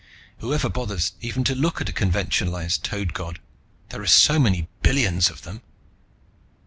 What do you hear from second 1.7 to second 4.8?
at a conventionalized Toad God? There are so many